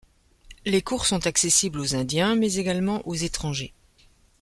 [0.65, 3.71] Les cours sont accessibles aux indiens mais également aux étrangers.